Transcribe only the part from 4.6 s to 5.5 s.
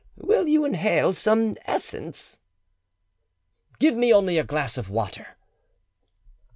of water."